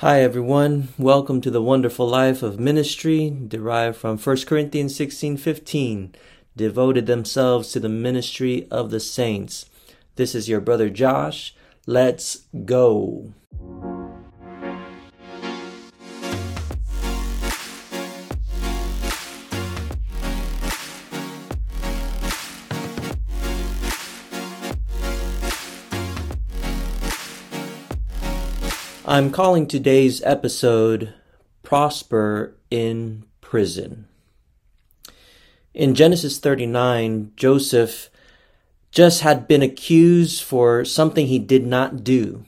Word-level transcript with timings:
Hi, 0.00 0.22
everyone. 0.22 0.90
Welcome 0.96 1.40
to 1.40 1.50
the 1.50 1.60
wonderful 1.60 2.06
life 2.06 2.44
of 2.44 2.60
ministry 2.60 3.36
derived 3.48 3.96
from 3.96 4.16
1 4.16 4.36
Corinthians 4.46 4.94
16 4.94 5.36
15, 5.36 6.14
devoted 6.56 7.06
themselves 7.06 7.72
to 7.72 7.80
the 7.80 7.88
ministry 7.88 8.68
of 8.70 8.92
the 8.92 9.00
saints. 9.00 9.68
This 10.14 10.36
is 10.36 10.48
your 10.48 10.60
brother 10.60 10.88
Josh. 10.88 11.52
Let's 11.84 12.44
go. 12.64 13.32
I'm 29.10 29.30
calling 29.30 29.66
today's 29.66 30.22
episode 30.22 31.14
Prosper 31.62 32.54
in 32.70 33.24
Prison. 33.40 34.06
In 35.72 35.94
Genesis 35.94 36.38
39, 36.38 37.32
Joseph 37.34 38.10
just 38.90 39.22
had 39.22 39.48
been 39.48 39.62
accused 39.62 40.42
for 40.42 40.84
something 40.84 41.26
he 41.26 41.38
did 41.38 41.66
not 41.66 42.04
do. 42.04 42.44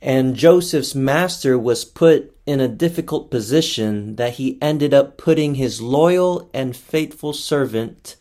And 0.00 0.34
Joseph's 0.36 0.94
master 0.94 1.58
was 1.58 1.84
put 1.84 2.34
in 2.46 2.60
a 2.60 2.66
difficult 2.66 3.30
position 3.30 4.16
that 4.16 4.36
he 4.36 4.56
ended 4.62 4.94
up 4.94 5.18
putting 5.18 5.56
his 5.56 5.82
loyal 5.82 6.48
and 6.54 6.74
faithful 6.74 7.34
servant 7.34 8.16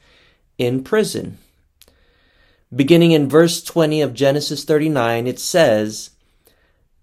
in 0.57 0.83
prison. 0.83 1.37
Beginning 2.75 3.13
in 3.13 3.29
verse 3.29 3.63
20 3.63 4.01
of 4.01 4.13
Genesis 4.13 4.65
39, 4.65 5.27
it 5.27 5.39
says, 5.39 6.09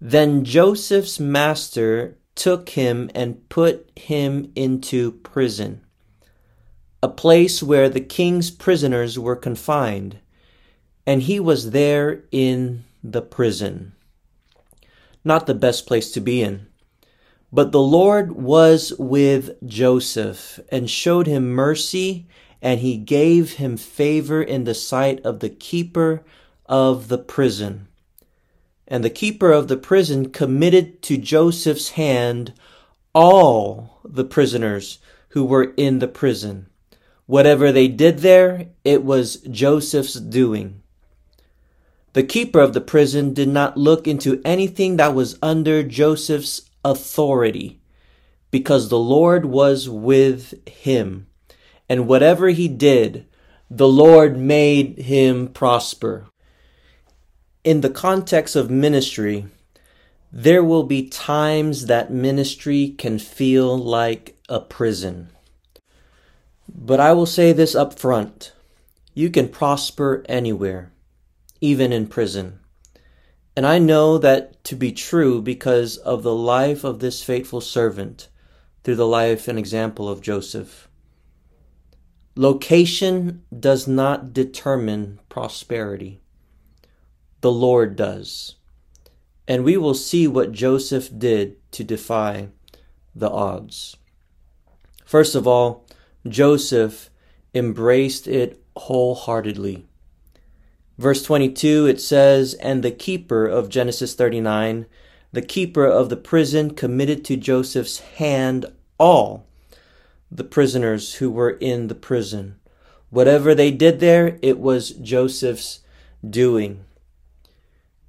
then 0.03 0.43
Joseph's 0.43 1.19
master 1.19 2.17
took 2.33 2.69
him 2.69 3.11
and 3.13 3.47
put 3.49 3.91
him 3.95 4.51
into 4.55 5.11
prison, 5.11 5.81
a 7.03 7.07
place 7.07 7.61
where 7.61 7.87
the 7.87 8.01
king's 8.01 8.49
prisoners 8.49 9.19
were 9.19 9.35
confined, 9.35 10.17
and 11.05 11.21
he 11.21 11.39
was 11.39 11.69
there 11.69 12.23
in 12.31 12.83
the 13.03 13.21
prison. 13.21 13.91
Not 15.23 15.45
the 15.45 15.53
best 15.53 15.85
place 15.85 16.11
to 16.13 16.19
be 16.19 16.41
in. 16.41 16.65
But 17.53 17.71
the 17.71 17.81
Lord 17.81 18.31
was 18.31 18.93
with 18.97 19.51
Joseph 19.67 20.59
and 20.69 20.89
showed 20.89 21.27
him 21.27 21.51
mercy, 21.51 22.27
and 22.59 22.79
he 22.79 22.97
gave 22.97 23.53
him 23.53 23.77
favor 23.77 24.41
in 24.41 24.63
the 24.63 24.73
sight 24.73 25.23
of 25.23 25.41
the 25.41 25.49
keeper 25.49 26.23
of 26.65 27.07
the 27.07 27.19
prison 27.19 27.87
and 28.91 29.05
the 29.05 29.09
keeper 29.09 29.53
of 29.53 29.69
the 29.69 29.77
prison 29.77 30.29
committed 30.29 31.01
to 31.01 31.15
Joseph's 31.15 31.91
hand 31.91 32.53
all 33.13 34.01
the 34.03 34.25
prisoners 34.25 34.99
who 35.29 35.45
were 35.45 35.73
in 35.77 35.99
the 35.99 36.09
prison. 36.09 36.67
Whatever 37.25 37.71
they 37.71 37.87
did 37.87 38.17
there, 38.19 38.67
it 38.83 39.05
was 39.05 39.37
Joseph's 39.49 40.15
doing. 40.15 40.83
The 42.11 42.23
keeper 42.23 42.59
of 42.59 42.73
the 42.73 42.81
prison 42.81 43.33
did 43.33 43.47
not 43.47 43.77
look 43.77 44.09
into 44.09 44.41
anything 44.43 44.97
that 44.97 45.15
was 45.15 45.39
under 45.41 45.83
Joseph's 45.83 46.63
authority, 46.83 47.79
because 48.51 48.89
the 48.89 48.99
Lord 48.99 49.45
was 49.45 49.87
with 49.87 50.67
him. 50.67 51.27
And 51.87 52.09
whatever 52.09 52.49
he 52.49 52.67
did, 52.67 53.25
the 53.69 53.87
Lord 53.87 54.35
made 54.37 54.97
him 54.97 55.47
prosper 55.47 56.27
in 57.63 57.81
the 57.81 57.89
context 57.89 58.55
of 58.55 58.71
ministry, 58.71 59.45
there 60.31 60.63
will 60.63 60.83
be 60.83 61.07
times 61.07 61.85
that 61.85 62.11
ministry 62.11 62.95
can 62.97 63.19
feel 63.19 63.77
like 63.77 64.37
a 64.49 64.59
prison. 64.59 65.29
But 66.67 66.99
I 66.99 67.13
will 67.13 67.25
say 67.25 67.51
this 67.51 67.75
up 67.75 67.99
front 67.99 68.53
you 69.13 69.29
can 69.29 69.49
prosper 69.49 70.23
anywhere, 70.29 70.93
even 71.59 71.91
in 71.91 72.07
prison. 72.07 72.59
And 73.57 73.67
I 73.67 73.77
know 73.77 74.17
that 74.17 74.63
to 74.63 74.75
be 74.77 74.93
true 74.93 75.41
because 75.41 75.97
of 75.97 76.23
the 76.23 76.33
life 76.33 76.85
of 76.85 76.99
this 76.99 77.21
faithful 77.21 77.59
servant 77.59 78.29
through 78.83 78.95
the 78.95 79.05
life 79.05 79.49
and 79.49 79.59
example 79.59 80.07
of 80.07 80.21
Joseph. 80.21 80.87
Location 82.37 83.43
does 83.59 83.85
not 83.85 84.31
determine 84.31 85.19
prosperity 85.27 86.20
the 87.41 87.51
Lord 87.51 87.95
does. 87.95 88.55
And 89.47 89.63
we 89.63 89.75
will 89.77 89.93
see 89.93 90.27
what 90.27 90.51
Joseph 90.51 91.09
did 91.17 91.57
to 91.73 91.83
defy 91.83 92.49
the 93.13 93.29
odds. 93.29 93.97
First 95.05 95.35
of 95.35 95.45
all, 95.45 95.85
Joseph 96.27 97.09
embraced 97.53 98.27
it 98.27 98.63
wholeheartedly. 98.77 99.85
Verse 100.97 101.23
22, 101.23 101.87
it 101.87 101.99
says, 101.99 102.53
And 102.55 102.83
the 102.83 102.91
keeper 102.91 103.45
of 103.45 103.69
Genesis 103.69 104.13
39, 104.13 104.85
the 105.31 105.41
keeper 105.41 105.85
of 105.85 106.09
the 106.09 106.17
prison, 106.17 106.75
committed 106.75 107.25
to 107.25 107.35
Joseph's 107.35 107.99
hand 107.99 108.67
all 108.99 109.47
the 110.29 110.43
prisoners 110.43 111.15
who 111.15 111.29
were 111.29 111.49
in 111.49 111.87
the 111.87 111.95
prison. 111.95 112.55
Whatever 113.09 113.53
they 113.53 113.71
did 113.71 113.99
there, 113.99 114.37
it 114.41 114.59
was 114.59 114.91
Joseph's 114.91 115.79
doing. 116.27 116.85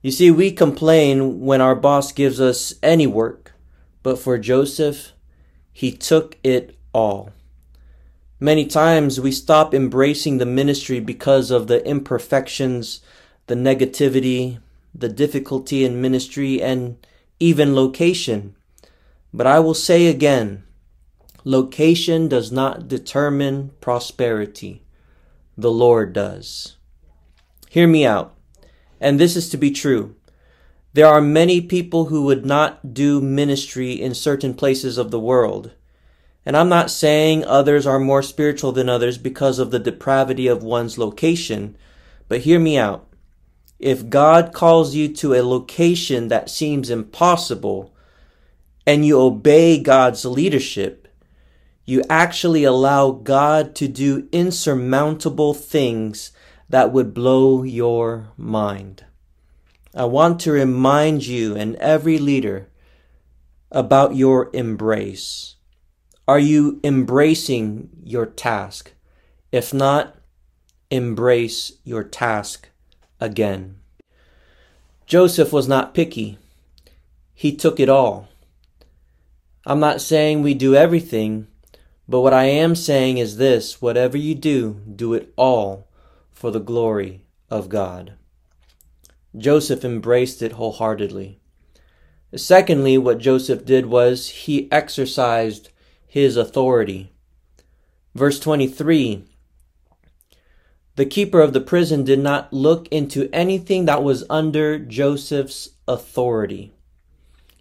You 0.02 0.10
see, 0.10 0.32
we 0.32 0.50
complain 0.50 1.40
when 1.40 1.60
our 1.60 1.76
boss 1.76 2.10
gives 2.10 2.40
us 2.40 2.74
any 2.82 3.06
work, 3.06 3.52
but 4.02 4.18
for 4.18 4.36
Joseph, 4.36 5.12
he 5.72 5.92
took 5.92 6.36
it 6.42 6.76
all. 6.92 7.30
Many 8.40 8.66
times 8.66 9.20
we 9.20 9.30
stop 9.30 9.72
embracing 9.72 10.38
the 10.38 10.46
ministry 10.46 10.98
because 10.98 11.52
of 11.52 11.68
the 11.68 11.86
imperfections, 11.86 13.00
the 13.46 13.54
negativity, 13.54 14.58
the 14.92 15.08
difficulty 15.08 15.84
in 15.84 16.02
ministry, 16.02 16.60
and 16.60 16.96
even 17.38 17.76
location. 17.76 18.56
But 19.32 19.46
I 19.46 19.60
will 19.60 19.72
say 19.72 20.08
again, 20.08 20.64
location 21.44 22.26
does 22.26 22.50
not 22.50 22.88
determine 22.88 23.70
prosperity. 23.80 24.82
The 25.56 25.70
Lord 25.70 26.12
does. 26.12 26.76
Hear 27.70 27.86
me 27.86 28.04
out 28.04 28.34
and 29.02 29.18
this 29.18 29.36
is 29.36 29.48
to 29.50 29.56
be 29.56 29.72
true. 29.72 30.14
There 30.94 31.08
are 31.08 31.20
many 31.20 31.60
people 31.60 32.06
who 32.06 32.22
would 32.22 32.46
not 32.46 32.94
do 32.94 33.20
ministry 33.20 33.92
in 33.92 34.14
certain 34.14 34.54
places 34.54 34.96
of 34.96 35.10
the 35.10 35.20
world. 35.20 35.72
And 36.46 36.56
I'm 36.56 36.68
not 36.68 36.90
saying 36.90 37.44
others 37.44 37.86
are 37.86 37.98
more 37.98 38.22
spiritual 38.22 38.72
than 38.72 38.88
others 38.88 39.18
because 39.18 39.58
of 39.58 39.70
the 39.70 39.78
depravity 39.78 40.46
of 40.46 40.62
one's 40.62 40.98
location, 40.98 41.76
but 42.28 42.42
hear 42.42 42.60
me 42.60 42.78
out. 42.78 43.08
If 43.78 44.08
God 44.08 44.52
calls 44.52 44.94
you 44.94 45.12
to 45.14 45.34
a 45.34 45.42
location 45.42 46.28
that 46.28 46.48
seems 46.48 46.88
impossible 46.88 47.92
and 48.86 49.04
you 49.04 49.18
obey 49.18 49.80
God's 49.80 50.24
leadership, 50.24 51.08
you 51.84 52.02
actually 52.08 52.62
allow 52.62 53.10
God 53.10 53.74
to 53.76 53.88
do 53.88 54.28
insurmountable 54.30 55.54
things 55.54 56.30
that 56.72 56.90
would 56.90 57.12
blow 57.12 57.62
your 57.62 58.28
mind. 58.38 59.04
I 59.94 60.06
want 60.06 60.40
to 60.40 60.52
remind 60.52 61.26
you 61.26 61.54
and 61.54 61.76
every 61.76 62.16
leader 62.16 62.66
about 63.70 64.16
your 64.16 64.48
embrace. 64.54 65.56
Are 66.26 66.38
you 66.38 66.80
embracing 66.82 67.90
your 68.02 68.24
task? 68.24 68.92
If 69.52 69.74
not, 69.74 70.16
embrace 70.90 71.72
your 71.84 72.04
task 72.04 72.70
again. 73.20 73.76
Joseph 75.04 75.52
was 75.52 75.68
not 75.68 75.92
picky. 75.92 76.38
He 77.34 77.54
took 77.54 77.78
it 77.78 77.90
all. 77.90 78.28
I'm 79.66 79.78
not 79.78 80.00
saying 80.00 80.40
we 80.40 80.54
do 80.54 80.74
everything, 80.74 81.48
but 82.08 82.22
what 82.22 82.32
I 82.32 82.44
am 82.44 82.74
saying 82.74 83.18
is 83.18 83.36
this 83.36 83.82
whatever 83.82 84.16
you 84.16 84.34
do, 84.34 84.80
do 84.96 85.12
it 85.12 85.34
all 85.36 85.86
for 86.42 86.50
the 86.50 86.58
glory 86.58 87.24
of 87.50 87.68
God. 87.68 88.14
Joseph 89.38 89.84
embraced 89.84 90.42
it 90.42 90.50
wholeheartedly. 90.50 91.38
Secondly, 92.34 92.98
what 92.98 93.18
Joseph 93.18 93.64
did 93.64 93.86
was 93.86 94.28
he 94.28 94.68
exercised 94.72 95.68
his 96.04 96.36
authority. 96.36 97.12
Verse 98.16 98.40
23 98.40 99.24
The 100.96 101.06
keeper 101.06 101.40
of 101.40 101.52
the 101.52 101.60
prison 101.60 102.02
did 102.02 102.18
not 102.18 102.52
look 102.52 102.88
into 102.88 103.30
anything 103.32 103.84
that 103.84 104.02
was 104.02 104.24
under 104.28 104.80
Joseph's 104.80 105.68
authority. 105.86 106.74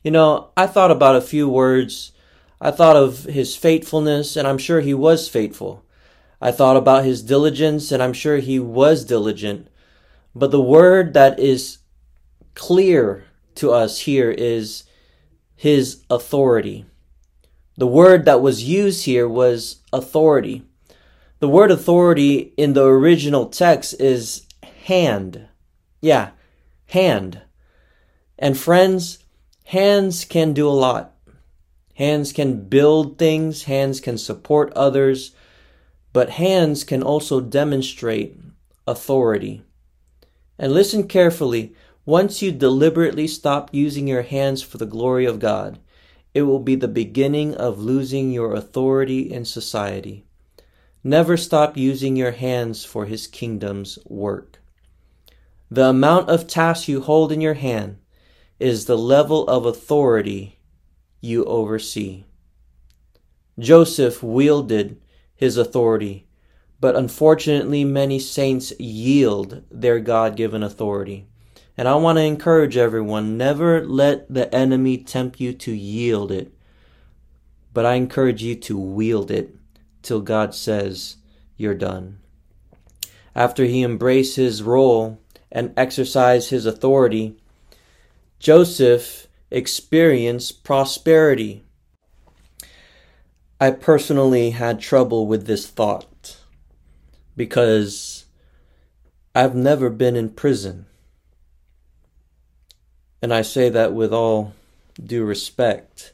You 0.03 0.09
know, 0.09 0.49
I 0.57 0.65
thought 0.65 0.89
about 0.89 1.15
a 1.15 1.21
few 1.21 1.47
words. 1.47 2.13
I 2.59 2.71
thought 2.71 2.95
of 2.95 3.25
his 3.25 3.55
faithfulness, 3.55 4.35
and 4.35 4.47
I'm 4.47 4.57
sure 4.57 4.81
he 4.81 4.95
was 4.95 5.29
faithful. 5.29 5.85
I 6.41 6.51
thought 6.51 6.75
about 6.75 7.05
his 7.05 7.21
diligence, 7.21 7.91
and 7.91 8.01
I'm 8.01 8.13
sure 8.13 8.37
he 8.37 8.59
was 8.59 9.05
diligent. 9.05 9.67
But 10.33 10.51
the 10.51 10.61
word 10.61 11.13
that 11.13 11.39
is 11.39 11.77
clear 12.55 13.25
to 13.55 13.71
us 13.71 13.99
here 13.99 14.31
is 14.31 14.83
his 15.55 16.03
authority. 16.09 16.85
The 17.77 17.87
word 17.87 18.25
that 18.25 18.41
was 18.41 18.63
used 18.63 19.05
here 19.05 19.27
was 19.27 19.81
authority. 19.93 20.63
The 21.39 21.49
word 21.49 21.71
authority 21.71 22.53
in 22.57 22.73
the 22.73 22.85
original 22.85 23.47
text 23.47 23.99
is 23.99 24.47
hand. 24.85 25.47
Yeah, 26.01 26.31
hand. 26.87 27.41
And 28.39 28.57
friends, 28.57 29.19
hands 29.65 30.25
can 30.25 30.53
do 30.53 30.67
a 30.67 30.71
lot. 30.71 31.13
Hands 31.95 32.31
can 32.33 32.67
build 32.67 33.19
things, 33.19 33.63
hands 33.65 33.99
can 33.99 34.17
support 34.17 34.73
others, 34.73 35.35
but 36.13 36.31
hands 36.31 36.83
can 36.83 37.01
also 37.01 37.39
demonstrate 37.39 38.37
authority. 38.87 39.63
And 40.57 40.73
listen 40.73 41.07
carefully. 41.07 41.75
Once 42.05 42.41
you 42.41 42.51
deliberately 42.51 43.27
stop 43.27 43.69
using 43.73 44.07
your 44.07 44.23
hands 44.23 44.61
for 44.61 44.77
the 44.77 44.85
glory 44.85 45.25
of 45.25 45.39
God, 45.39 45.79
it 46.33 46.43
will 46.43 46.59
be 46.59 46.75
the 46.75 46.87
beginning 46.87 47.55
of 47.55 47.79
losing 47.79 48.31
your 48.31 48.53
authority 48.53 49.31
in 49.31 49.45
society. 49.45 50.25
Never 51.03 51.37
stop 51.37 51.77
using 51.77 52.15
your 52.15 52.31
hands 52.31 52.85
for 52.85 53.05
His 53.05 53.27
kingdom's 53.27 53.97
work. 54.05 54.59
The 55.69 55.89
amount 55.89 56.29
of 56.29 56.47
tasks 56.47 56.87
you 56.87 57.01
hold 57.01 57.31
in 57.31 57.41
your 57.41 57.53
hand 57.53 57.97
is 58.59 58.85
the 58.85 58.97
level 58.97 59.47
of 59.47 59.65
authority 59.65 60.59
you 61.21 61.45
oversee. 61.45 62.25
Joseph 63.57 64.21
wielded 64.21 64.99
his 65.41 65.57
authority, 65.57 66.27
but 66.79 66.95
unfortunately, 66.95 67.83
many 67.83 68.19
saints 68.19 68.71
yield 68.79 69.63
their 69.69 69.99
God 69.99 70.37
given 70.37 70.63
authority. 70.63 71.25
And 71.77 71.87
I 71.87 71.95
want 71.95 72.17
to 72.17 72.23
encourage 72.23 72.77
everyone 72.77 73.37
never 73.37 73.85
let 73.85 74.33
the 74.33 74.53
enemy 74.53 74.99
tempt 74.99 75.41
you 75.41 75.51
to 75.53 75.73
yield 75.73 76.31
it, 76.31 76.53
but 77.73 77.85
I 77.85 77.95
encourage 77.95 78.43
you 78.43 78.55
to 78.55 78.77
wield 78.77 79.31
it 79.31 79.55
till 80.01 80.21
God 80.21 80.53
says 80.53 81.17
you're 81.57 81.73
done. 81.73 82.19
After 83.35 83.65
he 83.65 83.83
embraced 83.83 84.35
his 84.35 84.61
role 84.61 85.19
and 85.51 85.73
exercised 85.75 86.51
his 86.51 86.65
authority, 86.65 87.35
Joseph 88.39 89.27
experienced 89.49 90.63
prosperity. 90.63 91.63
I 93.61 93.69
personally 93.69 94.49
had 94.49 94.79
trouble 94.79 95.27
with 95.27 95.45
this 95.45 95.67
thought 95.67 96.37
because 97.37 98.25
I've 99.35 99.53
never 99.53 99.91
been 99.91 100.15
in 100.15 100.29
prison. 100.29 100.87
And 103.21 103.31
I 103.31 103.43
say 103.43 103.69
that 103.69 103.93
with 103.93 104.11
all 104.11 104.53
due 104.99 105.23
respect. 105.23 106.13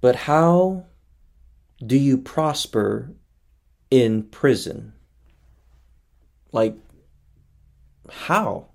But 0.00 0.16
how 0.16 0.86
do 1.86 1.98
you 1.98 2.16
prosper 2.16 3.10
in 3.90 4.22
prison? 4.22 4.94
Like, 6.50 6.76
how? 8.08 8.68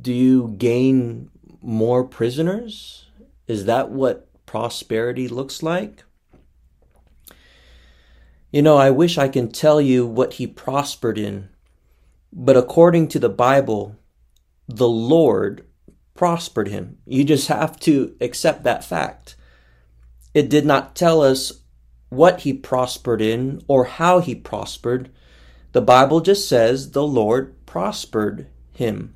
Do 0.00 0.12
you 0.12 0.54
gain 0.56 1.28
more 1.60 2.04
prisoners? 2.04 3.06
Is 3.48 3.64
that 3.64 3.90
what 3.90 4.29
prosperity 4.50 5.28
looks 5.28 5.62
like? 5.62 6.02
You 8.50 8.62
know, 8.62 8.76
I 8.76 8.90
wish 8.90 9.16
I 9.16 9.28
can 9.28 9.52
tell 9.52 9.80
you 9.80 10.04
what 10.04 10.32
he 10.34 10.46
prospered 10.48 11.18
in, 11.18 11.50
but 12.32 12.56
according 12.56 13.06
to 13.08 13.20
the 13.20 13.28
Bible, 13.28 13.94
the 14.66 14.88
Lord 14.88 15.68
prospered 16.14 16.66
him. 16.66 16.98
You 17.06 17.22
just 17.22 17.46
have 17.46 17.78
to 17.80 18.16
accept 18.20 18.64
that 18.64 18.82
fact. 18.82 19.36
It 20.34 20.50
did 20.50 20.66
not 20.66 20.96
tell 20.96 21.22
us 21.22 21.62
what 22.08 22.40
he 22.40 22.52
prospered 22.52 23.22
in 23.22 23.62
or 23.68 23.84
how 23.84 24.18
he 24.18 24.34
prospered. 24.34 25.12
The 25.70 25.80
Bible 25.80 26.20
just 26.20 26.48
says 26.48 26.90
the 26.90 27.06
Lord 27.06 27.54
prospered 27.66 28.48
him. 28.72 29.14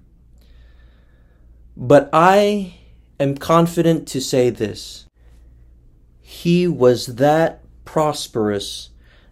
But 1.76 2.08
I 2.12 2.76
am 3.18 3.36
confident 3.36 4.06
to 4.08 4.20
say 4.20 4.50
this. 4.50 5.08
He 6.26 6.66
was 6.66 7.16
that 7.16 7.62
prosperous 7.84 8.88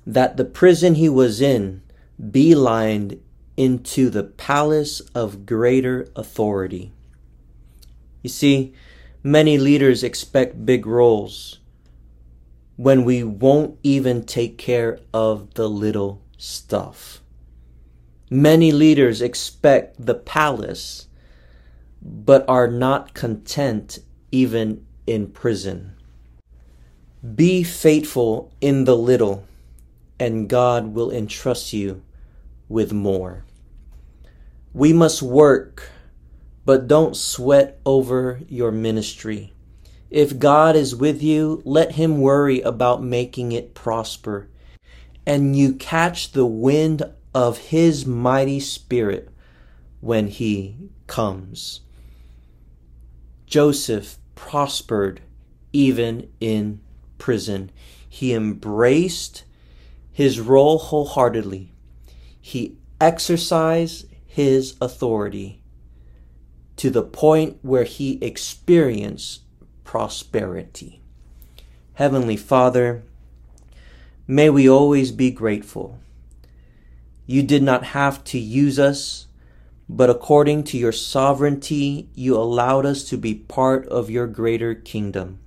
that 0.06 0.36
the 0.36 0.44
prison 0.44 0.96
he 0.96 1.08
was 1.08 1.40
in 1.40 1.80
beelined 2.20 3.18
into 3.56 4.10
the 4.10 4.24
palace 4.24 5.00
of 5.14 5.46
greater 5.46 6.06
authority. 6.14 6.92
You 8.20 8.28
see, 8.28 8.74
many 9.22 9.56
leaders 9.56 10.04
expect 10.04 10.66
big 10.66 10.86
roles 10.86 11.60
when 12.76 13.04
we 13.06 13.24
won't 13.24 13.78
even 13.82 14.26
take 14.26 14.58
care 14.58 15.00
of 15.14 15.54
the 15.54 15.70
little 15.70 16.20
stuff. 16.36 17.22
Many 18.28 18.70
leaders 18.70 19.22
expect 19.22 20.04
the 20.04 20.14
palace, 20.14 21.06
but 22.02 22.44
are 22.46 22.68
not 22.68 23.14
content 23.14 23.98
even 24.30 24.86
in 25.06 25.28
prison. 25.28 25.94
Be 27.22 27.62
faithful 27.62 28.52
in 28.60 28.84
the 28.84 28.96
little, 28.96 29.46
and 30.18 30.48
God 30.48 30.92
will 30.92 31.12
entrust 31.12 31.72
you 31.72 32.02
with 32.68 32.92
more. 32.92 33.44
We 34.72 34.92
must 34.92 35.22
work, 35.22 35.88
but 36.64 36.88
don't 36.88 37.16
sweat 37.16 37.78
over 37.86 38.40
your 38.48 38.72
ministry. 38.72 39.52
If 40.10 40.40
God 40.40 40.74
is 40.74 40.96
with 40.96 41.22
you, 41.22 41.62
let 41.64 41.92
Him 41.92 42.20
worry 42.20 42.60
about 42.60 43.04
making 43.04 43.52
it 43.52 43.72
prosper. 43.72 44.48
And 45.24 45.54
you 45.54 45.74
catch 45.74 46.32
the 46.32 46.44
wind 46.44 47.04
of 47.32 47.58
His 47.58 48.04
mighty 48.04 48.58
Spirit 48.58 49.28
when 50.00 50.26
He 50.26 50.90
comes. 51.06 51.82
Joseph 53.46 54.18
prospered 54.34 55.20
even 55.72 56.28
in 56.40 56.80
prison. 57.22 57.70
He 58.08 58.34
embraced 58.34 59.44
his 60.10 60.40
role 60.40 60.78
wholeheartedly. 60.78 61.72
He 62.40 62.76
exercised 63.00 64.06
his 64.26 64.74
authority 64.80 65.62
to 66.74 66.90
the 66.90 67.04
point 67.04 67.58
where 67.62 67.84
he 67.84 68.18
experienced 68.20 69.42
prosperity. 69.84 71.00
Heavenly 71.94 72.36
Father, 72.36 73.04
may 74.26 74.50
we 74.50 74.68
always 74.68 75.12
be 75.12 75.30
grateful. 75.30 76.00
You 77.24 77.44
did 77.44 77.62
not 77.62 77.84
have 77.84 78.24
to 78.24 78.38
use 78.38 78.80
us, 78.80 79.28
but 79.88 80.10
according 80.10 80.64
to 80.64 80.76
your 80.76 80.90
sovereignty, 80.90 82.08
you 82.16 82.36
allowed 82.36 82.84
us 82.84 83.04
to 83.04 83.16
be 83.16 83.32
part 83.32 83.86
of 83.86 84.10
your 84.10 84.26
greater 84.26 84.74
kingdom. 84.74 85.38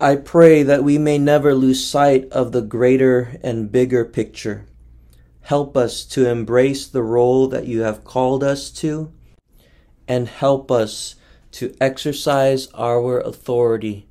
I 0.00 0.14
pray 0.14 0.62
that 0.62 0.84
we 0.84 0.96
may 0.96 1.18
never 1.18 1.56
lose 1.56 1.84
sight 1.84 2.30
of 2.30 2.52
the 2.52 2.62
greater 2.62 3.36
and 3.42 3.72
bigger 3.72 4.04
picture. 4.04 4.64
Help 5.40 5.76
us 5.76 6.04
to 6.04 6.28
embrace 6.28 6.86
the 6.86 7.02
role 7.02 7.48
that 7.48 7.66
you 7.66 7.80
have 7.80 8.04
called 8.04 8.44
us 8.44 8.70
to, 8.72 9.12
and 10.06 10.28
help 10.28 10.70
us 10.70 11.16
to 11.52 11.74
exercise 11.80 12.68
our 12.74 13.18
authority 13.18 14.06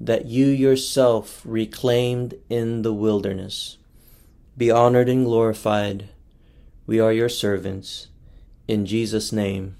that 0.00 0.24
you 0.24 0.46
yourself 0.46 1.42
reclaimed 1.44 2.34
in 2.48 2.80
the 2.80 2.94
wilderness. 2.94 3.76
Be 4.56 4.70
honored 4.70 5.10
and 5.10 5.26
glorified. 5.26 6.08
We 6.86 7.00
are 7.00 7.12
your 7.12 7.28
servants. 7.28 8.08
In 8.66 8.86
Jesus' 8.86 9.30
name, 9.30 9.76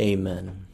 amen. 0.00 0.66